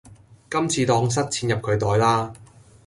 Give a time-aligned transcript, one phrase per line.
[0.49, 2.33] 今次當塞錢入佢袋啦